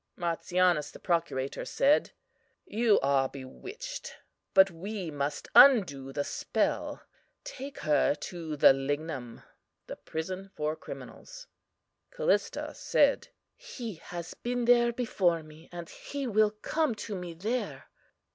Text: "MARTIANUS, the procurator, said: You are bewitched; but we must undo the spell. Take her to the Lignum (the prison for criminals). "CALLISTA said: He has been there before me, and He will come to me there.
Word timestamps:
"MARTIANUS, 0.15 0.89
the 0.89 0.99
procurator, 0.99 1.63
said: 1.63 2.09
You 2.65 2.99
are 3.01 3.29
bewitched; 3.29 4.15
but 4.55 4.71
we 4.71 5.11
must 5.11 5.47
undo 5.53 6.11
the 6.11 6.23
spell. 6.23 7.03
Take 7.43 7.77
her 7.81 8.15
to 8.15 8.57
the 8.57 8.73
Lignum 8.73 9.43
(the 9.85 9.95
prison 9.97 10.49
for 10.55 10.75
criminals). 10.75 11.45
"CALLISTA 12.09 12.73
said: 12.73 13.27
He 13.55 13.93
has 13.93 14.33
been 14.33 14.65
there 14.65 14.91
before 14.91 15.43
me, 15.43 15.69
and 15.71 15.87
He 15.87 16.25
will 16.25 16.49
come 16.49 16.95
to 16.95 17.13
me 17.13 17.35
there. 17.35 17.85